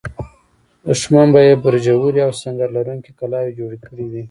دښمن 0.87 1.27
به 1.33 1.41
یې 1.47 1.55
برجورې 1.65 2.21
او 2.25 2.31
سنګر 2.41 2.69
لرونکې 2.77 3.11
کلاوې 3.19 3.51
جوړې 3.59 3.77
کړې 3.85 4.05
وي. 4.11 4.19